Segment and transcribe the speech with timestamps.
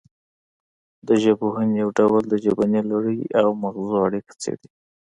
[1.07, 4.67] د ژبپوهنې یو ډول د ژبنۍ لړۍ او مغزو اړیکه څیړي